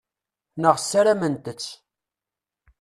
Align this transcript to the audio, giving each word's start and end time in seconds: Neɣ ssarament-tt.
Neɣ 0.61 0.75
ssarament-tt. 0.79 1.65